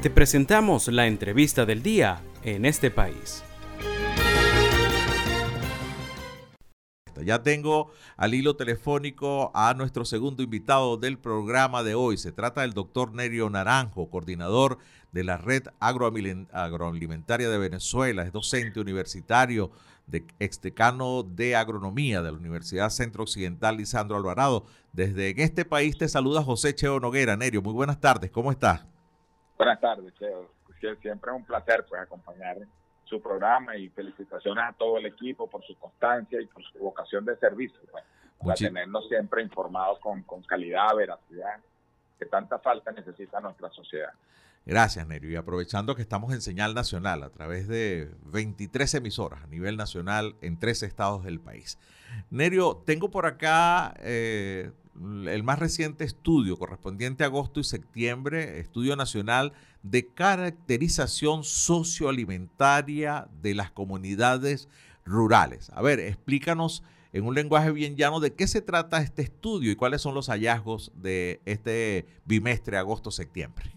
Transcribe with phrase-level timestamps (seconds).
[0.00, 3.42] Te presentamos la entrevista del día en este país.
[7.24, 12.16] Ya tengo al hilo telefónico a nuestro segundo invitado del programa de hoy.
[12.16, 14.78] Se trata del doctor Nerio Naranjo, coordinador
[15.10, 19.72] de la Red Agroalimentaria de Venezuela, es docente universitario,
[20.06, 24.64] de extecano de agronomía de la Universidad Centro Occidental Lisandro Alvarado.
[24.92, 27.36] Desde este país te saluda José Cheo Noguera.
[27.36, 28.86] Nerio, muy buenas tardes, ¿cómo estás?
[29.58, 30.52] Buenas tardes, Cheo.
[30.80, 32.56] Siempre es un placer pues, acompañar
[33.04, 37.24] su programa y felicitaciones a todo el equipo por su constancia y por su vocación
[37.24, 38.04] de servicio, pues,
[38.38, 41.58] para tenernos siempre informados con, con calidad, veracidad,
[42.18, 44.12] que tanta falta necesita nuestra sociedad.
[44.64, 45.30] Gracias, Nerio.
[45.30, 50.36] Y aprovechando que estamos en señal nacional a través de 23 emisoras a nivel nacional
[50.42, 51.78] en tres estados del país.
[52.30, 54.70] Nerio, tengo por acá eh,
[55.26, 63.54] el más reciente estudio correspondiente a agosto y septiembre, estudio nacional de caracterización socioalimentaria de
[63.54, 64.68] las comunidades
[65.04, 65.70] rurales.
[65.70, 66.82] A ver, explícanos
[67.12, 70.28] en un lenguaje bien llano de qué se trata este estudio y cuáles son los
[70.28, 73.72] hallazgos de este bimestre agosto-septiembre.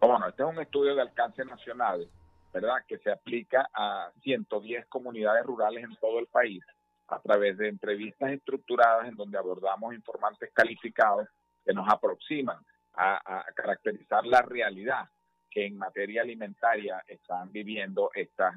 [0.00, 2.08] Bueno, este es un estudio de alcance nacional,
[2.52, 2.76] ¿verdad?
[2.88, 6.62] Que se aplica a 110 comunidades rurales en todo el país
[7.08, 11.28] a través de entrevistas estructuradas en donde abordamos informantes calificados
[11.64, 12.58] que nos aproximan
[12.94, 15.08] a, caracterizar la realidad
[15.50, 18.54] que en materia alimentaria están viviendo estas,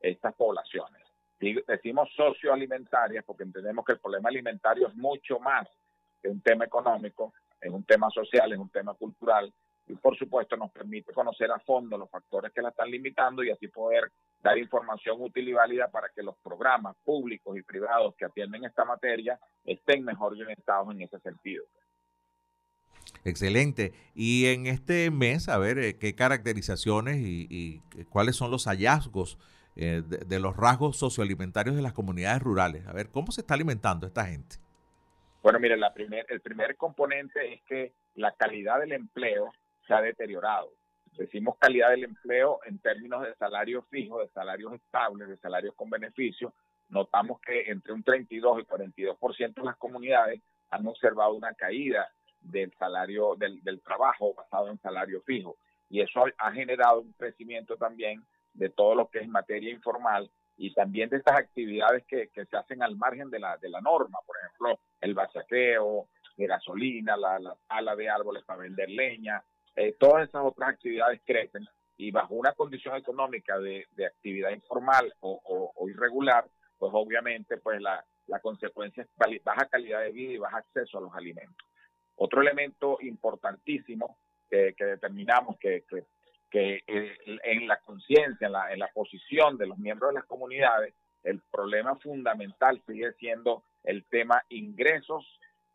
[0.00, 1.02] estas poblaciones.
[1.66, 5.68] Decimos socioalimentarias porque entendemos que el problema alimentario es mucho más
[6.22, 9.52] que un tema económico, es un tema social, es un tema cultural
[9.86, 13.50] y por supuesto nos permite conocer a fondo los factores que la están limitando y
[13.50, 14.10] así poder
[14.42, 18.84] dar información útil y válida para que los programas públicos y privados que atienden esta
[18.84, 21.64] materia estén mejor orientados en ese sentido.
[23.24, 23.92] Excelente.
[24.14, 29.38] Y en este mes, a ver, eh, ¿qué caracterizaciones y, cuáles son los hallazgos
[29.76, 32.86] eh, de, los rasgos socioalimentarios de las comunidades rurales?
[32.86, 34.56] A ver, ¿cómo se está alimentando esta gente?
[35.42, 39.52] Bueno, mire, la primer, el primer componente es que la calidad del empleo
[39.86, 40.70] se ha deteriorado.
[41.12, 45.90] Decimos calidad del empleo en términos de salarios fijos, de salarios estables, de salarios con
[45.90, 46.52] beneficios.
[46.88, 50.40] Notamos que entre un 32 y 42% de las comunidades
[50.70, 55.56] han observado una caída del salario del, del trabajo basado en salario fijo.
[55.88, 58.24] Y eso ha generado un crecimiento también
[58.54, 62.56] de todo lo que es materia informal y también de estas actividades que, que se
[62.56, 67.38] hacen al margen de la, de la norma, por ejemplo, el bachaqueo de gasolina, la,
[67.38, 69.42] la de árboles para vender leña,
[69.76, 71.66] eh, todas esas otras actividades crecen
[71.96, 76.44] y bajo una condición económica de, de actividad informal o, irregular,
[76.78, 81.02] pues obviamente pues la, la consecuencia es baja calidad de vida y baja acceso a
[81.02, 81.66] los alimentos.
[82.16, 84.18] Otro elemento importantísimo
[84.50, 85.84] que, determinamos que,
[86.50, 90.26] que, eh, en la conciencia, en la, en la posición de los miembros de las
[90.26, 95.24] comunidades, el problema fundamental sigue siendo el tema ingresos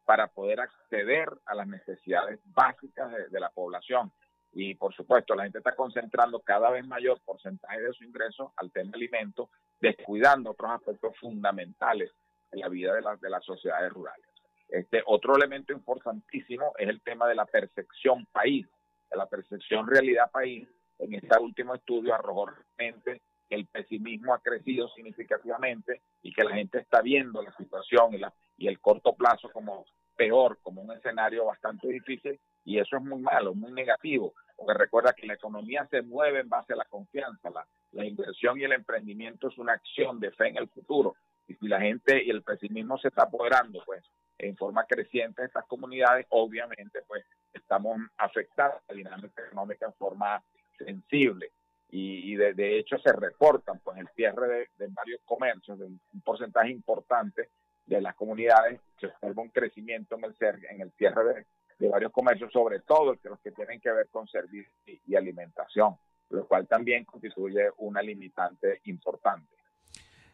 [0.07, 4.09] para poder acceder a las necesidades básicas de, la población.
[4.53, 8.71] Y por supuesto, la gente está concentrando cada vez mayor porcentaje de su ingreso al
[8.71, 9.49] tema alimento,
[9.81, 12.09] descuidando otros aspectos fundamentales
[12.53, 14.25] en la vida de, de las sociedades rurales.
[14.69, 18.65] Este otro elemento importantísimo es el tema de la percepción país,
[19.11, 20.69] de la percepción realidad país.
[20.99, 26.55] En este último estudio arrojó realmente que el pesimismo ha crecido significativamente y que la
[26.55, 29.85] gente está viendo la situación y, la, y el corto plazo como
[30.15, 35.13] peor, como un escenario bastante difícil y eso es muy malo, muy negativo, porque recuerda
[35.13, 38.73] que la economía se mueve en base a la confianza, la, la inversión y el
[38.73, 41.15] emprendimiento es una acción de fe en el futuro
[41.47, 44.03] y si la gente y el pesimismo se está apoderando, pues
[44.37, 49.93] en forma creciente de estas comunidades, obviamente, pues estamos afectados a la dinámica económica en
[49.93, 50.43] forma
[50.77, 51.51] sensible.
[51.89, 57.49] Y, de, hecho se reportan pues el cierre de, varios comercios, de un, porcentaje importante
[57.87, 60.35] de las comunidades, se observa un crecimiento en el,
[60.69, 61.45] en el cierre
[61.79, 65.95] de, varios comercios, sobre todo los que tienen que ver con servicios y alimentación,
[66.29, 69.57] lo cual también constituye una limitante importante.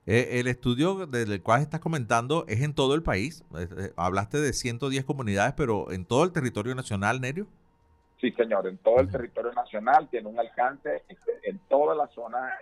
[0.06, 3.44] Eh, el estudio del cual estás comentando es en todo el país.
[3.58, 7.48] Eh, eh, hablaste de 110 comunidades, pero en todo el territorio nacional, Nerio.
[8.20, 12.54] Sí, señor, en todo el territorio nacional tiene un alcance este, en toda la zona.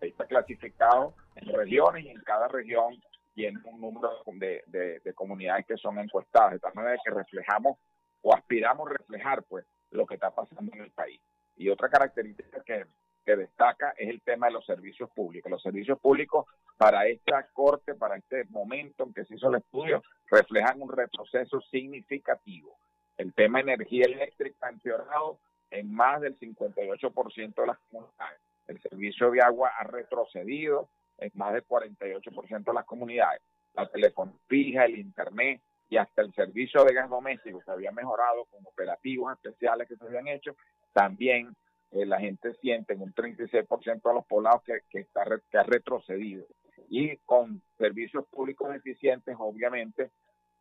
[0.00, 2.94] Está clasificado en regiones y en cada región
[3.34, 4.62] tiene un número de,
[5.02, 7.78] de, comunidades que son encuestadas, de tal manera que reflejamos
[8.22, 11.20] o aspiramos a reflejar pues lo que está pasando en el país.
[11.56, 12.86] Y otra característica que
[13.24, 15.50] que destaca es el tema de los servicios públicos.
[15.50, 16.46] Los servicios públicos
[16.76, 21.60] para esta corte, para este momento en que se hizo el estudio, reflejan un retroceso
[21.62, 22.76] significativo.
[23.16, 25.38] El tema de energía eléctrica ha empeorado,
[25.70, 28.40] en más del 58% de las comunidades.
[28.68, 30.88] El servicio de agua ha retrocedido
[31.18, 33.42] en más del 48% de las comunidades.
[33.74, 38.46] La telefonía fija, el internet y hasta el servicio de gas doméstico se había mejorado
[38.46, 40.56] con operativos especiales que se habían hecho.
[40.92, 41.54] También
[41.90, 45.62] eh, la gente siente en un 36% de los poblados que, que, está, que ha
[45.62, 46.46] retrocedido.
[46.88, 50.10] Y con servicios públicos eficientes, obviamente,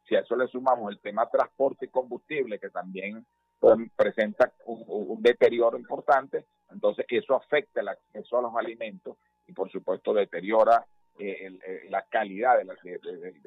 [0.08, 3.26] si a eso le sumamos el tema transporte y combustible, que también
[3.60, 9.18] pues, presenta un, deterioro importante, entonces eso afecta el acceso a los alimentos
[9.54, 10.86] por supuesto deteriora
[11.20, 12.74] eh, eh, la calidad de, la,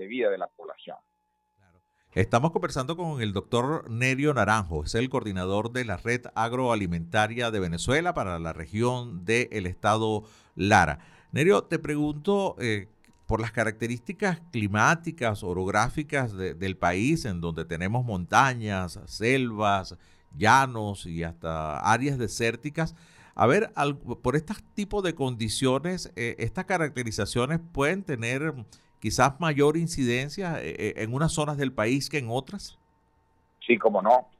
[0.06, 0.96] vida de la población.
[2.12, 7.60] Estamos conversando con el doctor Nerio Naranjo, es el coordinador de la red agroalimentaria de
[7.60, 10.22] Venezuela para la región del estado
[10.54, 11.00] Lara.
[11.32, 12.88] Nerio, te pregunto, eh,
[13.26, 19.98] por las características climáticas, orográficas del país, en donde tenemos montañas, selvas,
[20.36, 22.94] llanos y hasta áreas desérticas.
[23.38, 23.70] A ver,
[24.22, 28.54] por estos tipos de condiciones, eh, estas caracterizaciones pueden tener
[28.98, 32.78] quizás mayor incidencia eh, eh, en unas zonas del país que en otras.
[33.66, 34.30] Sí, como no.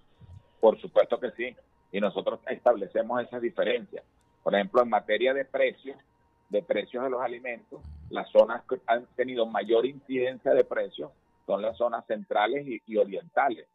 [0.61, 1.55] Por supuesto que sí.
[1.93, 4.03] Y nosotros establecemos esa diferencia.
[4.43, 5.99] Por ejemplo, en materia de precios,
[6.49, 11.11] de precios de los alimentos, las zonas que han tenido mayor incidencia de precios
[11.45, 13.67] son las zonas centrales y, orientales,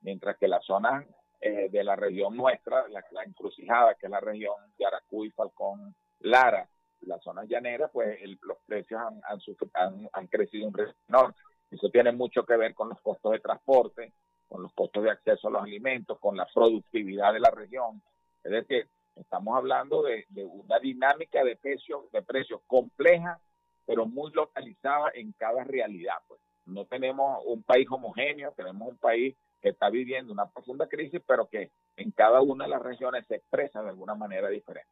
[0.00, 1.04] mientras que las zonas
[1.40, 6.68] eh, de la región nuestra, la, encrucijada, que es la región de Aracuy, Falcón, Lara,
[7.02, 10.74] las zonas llaneras, pues los precios han, han, han, crecido un
[11.08, 11.34] menor.
[11.70, 14.12] Eso tiene mucho que ver con los costos de transporte,
[14.48, 18.02] con los costos de acceso a los alimentos, con la productividad de la región.
[18.44, 18.88] Es decir,
[19.20, 23.38] Estamos hablando de, una dinámica de precios de precios compleja,
[23.84, 26.14] pero muy localizada en cada realidad.
[26.26, 31.20] Pues no tenemos un país homogéneo, tenemos un país que está viviendo una profunda crisis,
[31.26, 34.90] pero que en cada una de las regiones se expresa de alguna manera diferente.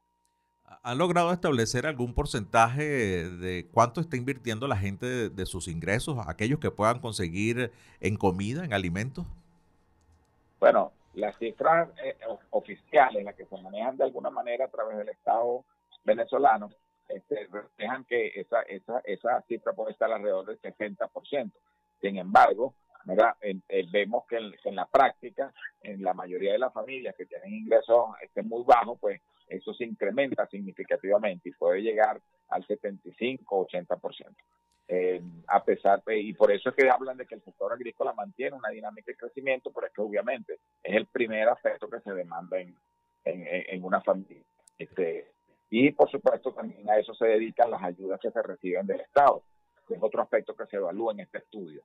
[0.83, 6.19] ¿Ha logrado establecer algún porcentaje de cuánto está invirtiendo la gente de, de sus ingresos,
[6.27, 9.27] aquellos que puedan conseguir en comida, en alimentos?
[10.61, 12.17] Bueno, las cifras eh,
[12.51, 15.65] oficiales, las que se manejan de alguna manera a través del Estado
[16.05, 16.71] venezolano,
[17.09, 21.53] este, reflejan que esa, esa, esa cifra puede estar alrededor del 60%.
[22.01, 22.75] Sin embargo,
[23.93, 25.53] vemos que en, la práctica,
[25.83, 29.85] en la mayoría de las familias que tienen ingresos este, muy bajos, pues eso se
[29.85, 34.35] incrementa significativamente y puede llegar al 75-80%.
[34.91, 38.15] Eh, a pesar de, y por eso es que hablan de que el sector agrícola
[38.15, 42.13] mantiene una dinámica de crecimiento, pero es que obviamente es el primer aspecto que se
[42.13, 42.75] demanda en,
[43.25, 44.43] en, una familia.
[44.79, 45.33] Este,
[45.69, 49.43] y por supuesto también a eso se dedican las ayudas que se reciben del Estado,
[49.87, 51.83] que es otro aspecto que se evalúa en este estudio.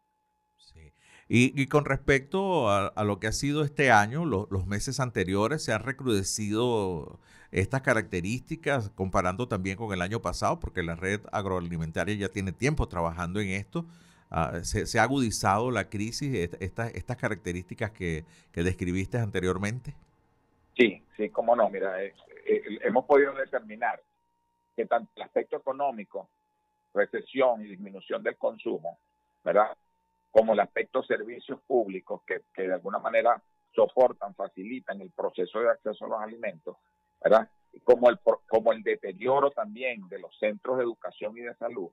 [0.57, 0.93] Sí.
[1.29, 5.81] Y, con respecto a, lo que ha sido este año, los meses anteriores, se han
[5.83, 7.19] recrudecido
[7.51, 12.87] estas características comparando también con el año pasado, porque la red agroalimentaria ya tiene tiempo
[12.87, 13.85] trabajando en esto.
[14.31, 19.93] Ah, se, ha agudizado la crisis, estas características que, describiste anteriormente.
[20.75, 21.69] Sí, sí, cómo no.
[21.69, 22.13] Mira, eh,
[22.45, 24.01] eh, hemos podido determinar
[24.75, 26.27] que tanto el aspecto económico,
[26.95, 28.97] recesión y disminución del consumo,
[29.43, 29.77] ¿verdad?
[30.33, 33.39] Como el aspecto servicios públicos que, de alguna manera
[33.71, 36.75] soportan, facilitan el proceso de acceso a los alimentos,
[37.23, 37.47] ¿verdad?
[37.83, 41.91] Como el, como el deterioro también de los centros de educación y de salud,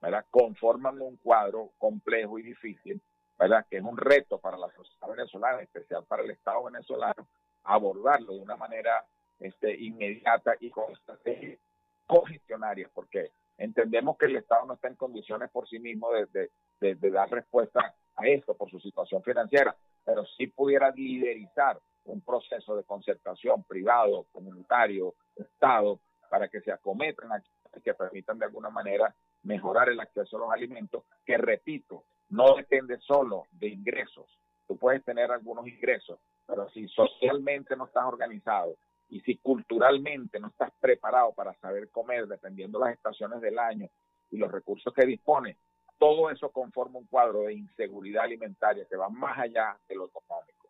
[0.00, 0.26] ¿verdad?
[0.32, 3.00] Conforman un cuadro complejo y difícil,
[3.38, 3.64] ¿verdad?
[3.70, 7.28] Que es un reto para la sociedad venezolana, en especial para el Estado venezolano,
[7.62, 9.06] abordarlo de una manera
[9.38, 11.60] este, inmediata y con estrategias
[12.04, 17.30] cogestionarias, porque entendemos que el Estado no está en condiciones por sí mismo de, dar
[17.30, 23.64] respuesta a esto por su situación financiera, pero si pudiera liderizar un proceso de concertación
[23.64, 27.28] privado, comunitario, Estado, para que se acometan
[27.74, 32.54] y que permitan de alguna manera mejorar el acceso a los alimentos, que repito, no
[32.54, 34.26] depende solo de ingresos.
[34.66, 38.76] Tú puedes tener algunos ingresos, pero si socialmente no estás organizado
[39.08, 43.88] y si culturalmente no estás preparado para saber comer, dependiendo las estaciones del año
[44.30, 45.56] y los recursos que dispones,
[45.98, 50.68] todo eso conforma un cuadro de inseguridad alimentaria que va más allá de lo económico.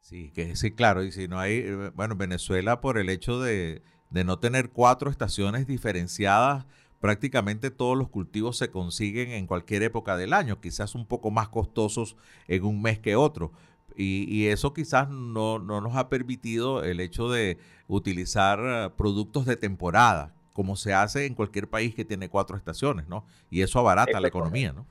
[0.00, 3.82] Sí, que sí, claro, y si no hay, eh, bueno, Venezuela por el hecho de,
[4.10, 6.66] no tener cuatro estaciones diferenciadas,
[7.00, 11.48] prácticamente todos los cultivos se consiguen en cualquier época del año, quizás un poco más
[11.48, 12.16] costosos
[12.48, 13.52] en un mes que otro.
[13.96, 17.58] Y, y eso quizás no, no, nos ha permitido el hecho de
[17.88, 23.08] utilizar eh, productos de temporada, como se hace en cualquier país que tiene cuatro estaciones,
[23.08, 23.26] ¿no?
[23.50, 24.86] Y eso abarata la economía, ¿no?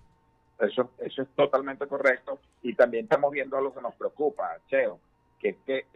[0.59, 2.39] Eso, eso es totalmente correcto.
[2.61, 4.99] Y también estamos viendo algo que nos preocupa, Cheo,
[5.39, 5.87] que es que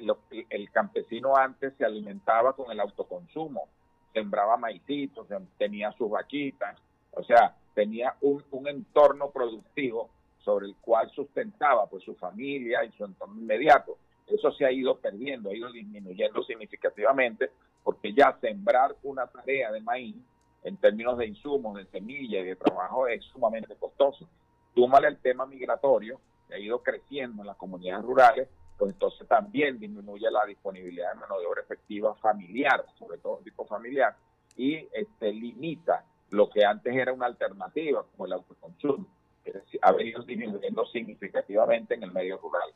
[0.49, 3.67] el campesino antes se alimentaba con el autoconsumo,
[4.13, 6.77] sembraba maicitos, tenía sus vaquitas,
[7.11, 10.09] o sea, tenía un, un entorno productivo
[10.39, 13.97] sobre el cual sustentaba pues su familia y su entorno inmediato.
[14.27, 17.51] Eso se ha ido perdiendo, ha ido disminuyendo significativamente,
[17.87, 20.17] porque ya sembrar una tarea de maíz
[20.61, 24.27] en términos de insumos, de semillas y de trabajo es sumamente costoso.
[24.75, 29.79] Túmale el tema migratorio, que ha ido creciendo en las comunidades rurales, pues entonces también
[29.79, 34.17] disminuye la disponibilidad de mano de obra efectiva familiar, sobre todo tipo familiar,
[34.57, 39.07] y este, limita lo que antes era una alternativa, como el autoconsumo,
[39.45, 42.69] que ha venido disminuyendo significativamente en el medio rural.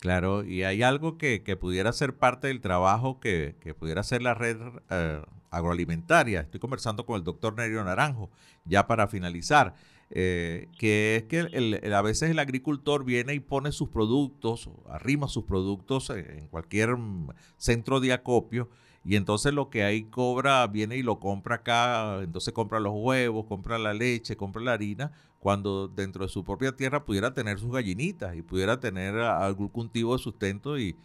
[0.00, 4.58] Claro, y hay algo que, pudiera ser parte del trabajo que, pudiera ser la red
[4.90, 6.40] eh, agroalimentaria.
[6.40, 8.30] Estoy conversando con el doctor Nerio Naranjo,
[8.64, 9.74] ya para finalizar.
[10.10, 15.44] Eh, que es que a veces el agricultor viene y pone sus productos, arrima sus
[15.44, 18.68] productos en cualquier mm, centro de acopio
[19.04, 23.44] y entonces lo que ahí cobra, viene y lo compra acá, entonces compra los huevos,
[23.46, 25.12] compra la leche, compra la harina,
[25.44, 30.16] cuando dentro de su propia tierra pudiera tener sus gallinitas y pudiera tener algún cultivo
[30.16, 30.96] de sustento y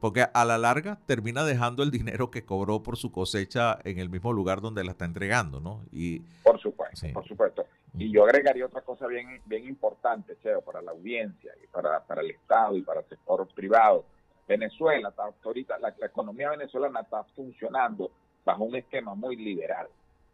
[0.00, 4.08] porque a la larga termina dejando el dinero que cobró por su cosecha en el
[4.08, 5.84] mismo lugar donde la está entregando, ¿no?
[5.92, 7.64] Y por supuesto, por supuesto.
[7.96, 12.22] Y yo agregaría otra cosa bien, bien importante, Cheo, para la audiencia y para, para
[12.22, 14.04] el Estado y para el sector privado.
[14.48, 15.14] Venezuela,
[15.44, 18.10] ahorita la, economía venezolana está funcionando
[18.44, 19.86] bajo un esquema muy liberal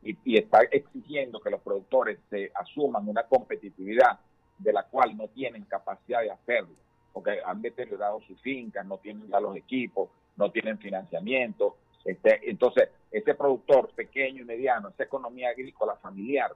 [0.03, 4.19] y, está exigiendo que los productores se asuman una competitividad
[4.59, 6.75] de la cual no tienen capacidad de hacerlo,
[7.13, 11.77] porque han deteriorado sus fincas, no tienen ya los equipos, no tienen financiamiento.
[12.05, 16.53] Este, entonces, ese productor pequeño y mediano, esa economía agrícola familiar,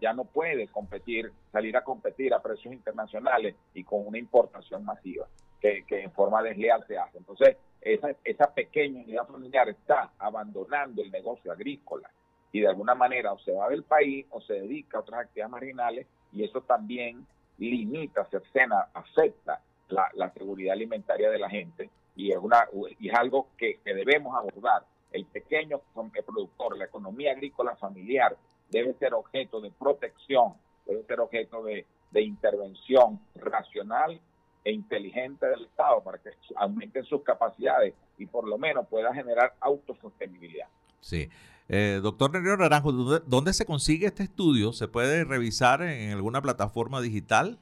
[0.00, 5.26] ya no puede competir, salir a competir a precios internacionales y con una importación masiva
[5.60, 7.18] que, en forma desleal se hace.
[7.18, 12.10] Entonces, esa, esa pequeña unidad familiar está abandonando el negocio agrícola
[12.52, 15.50] y de alguna manera o se va del país o se dedica a otras actividades
[15.50, 17.26] marginales y eso también
[17.58, 22.66] limita, cercena, afecta la, seguridad alimentaria de la gente y es, una,
[22.98, 24.84] y es algo que, que debemos abordar.
[25.10, 25.80] El pequeño
[26.26, 28.36] productor, la economía agrícola familiar,
[28.70, 30.54] debe ser objeto de protección,
[30.86, 31.86] debe ser objeto de,
[32.20, 34.20] intervención racional
[34.64, 39.54] e inteligente del Estado para que aumenten sus capacidades y por lo menos pueda generar
[39.60, 40.66] autosostenibilidad.
[41.00, 41.28] Sí.
[41.68, 44.72] Eh, doctor Nerio Naranjo, ¿dónde, se consigue este estudio?
[44.72, 47.58] ¿Se puede revisar en alguna plataforma digital?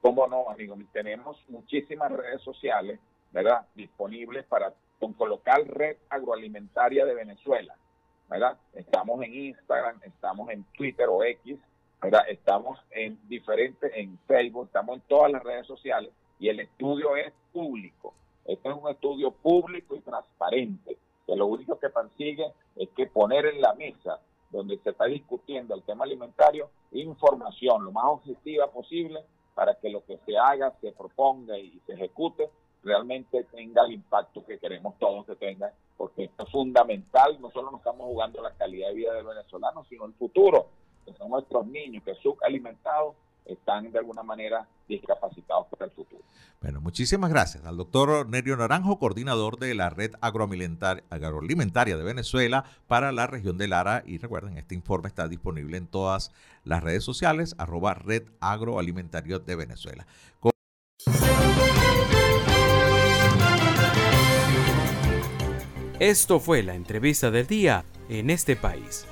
[0.00, 0.76] Cómo no, amigo.
[0.92, 2.98] Tenemos muchísimas redes sociales,
[3.32, 3.66] ¿verdad?
[3.74, 4.74] Disponibles para
[5.16, 7.74] colocar Red Agroalimentaria de Venezuela.
[8.28, 8.58] ¿verdad?
[8.74, 11.58] Estamos en Instagram, estamos en Twitter o X,
[12.00, 12.22] ¿verdad?
[12.28, 17.32] Estamos en diferentes, en Facebook, estamos en todas las redes sociales y el estudio es
[17.52, 18.14] público.
[18.44, 22.44] Este es un estudio público y transparente, que lo único que persigue
[22.78, 24.20] es que poner en la mesa
[24.50, 29.20] donde se está discutiendo el tema alimentario, información lo más objetiva posible
[29.54, 32.48] para que lo que se haga, se proponga y se ejecute
[32.82, 37.80] realmente tenga el impacto que queremos todos que tenga, porque es fundamental, no solo nos
[37.80, 40.68] estamos jugando la calidad de vida del venezolano, sino el futuro,
[41.04, 43.16] que son nuestros niños que subalimentados
[43.48, 46.22] están de alguna manera discapacitados para el futuro.
[46.60, 53.12] Bueno, muchísimas gracias al doctor Nerio Naranjo, coordinador de la Red Agroalimentaria de Venezuela para
[53.12, 54.02] la región de Lara.
[54.06, 56.32] Y recuerden, este informe está disponible en todas
[56.64, 60.06] las redes sociales, arroba Red Agroalimentario de Venezuela.
[66.00, 69.04] Esto fue la entrevista del día en este país.